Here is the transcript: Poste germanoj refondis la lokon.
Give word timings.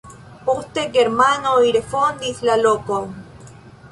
Poste 0.45 0.85
germanoj 0.95 1.59
refondis 1.77 2.41
la 2.51 2.55
lokon. 2.65 3.09